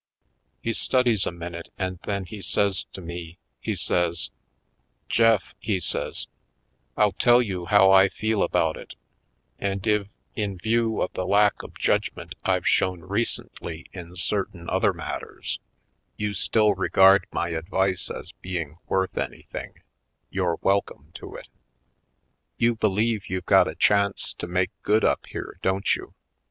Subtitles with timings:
[0.63, 4.31] He studies a minute and then he says to me, he says:
[5.09, 6.25] "Jeff," he says,
[6.97, 8.95] "I'll tell you how I feel about it
[9.59, 14.67] and if, in view of the lack of judg ment I've shown recently in certain
[14.71, 14.91] other 258 /.
[14.91, 14.97] Poindexter^ Colored
[15.35, 15.59] matters,
[16.17, 19.75] you still regard my advice as being worth anything,
[20.31, 21.47] you're welcome to it.
[22.57, 26.15] You believe you've got a chance to make good up here, don't you?